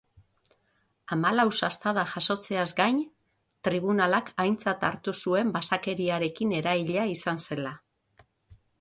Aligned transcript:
Hamalau 1.15 1.45
sastada 1.57 2.05
jasotzeaz 2.13 2.65
gain, 2.81 3.03
tribunalak 3.69 4.33
aintzat 4.47 4.89
hartu 4.91 5.17
zuen 5.25 5.55
basakeriarekin 5.61 6.61
eraila 6.65 7.09
izan 7.17 7.47
zela. 7.49 7.81